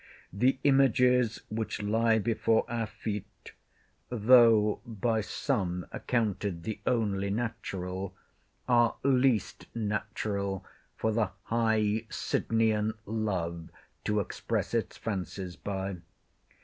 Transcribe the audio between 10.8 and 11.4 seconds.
for the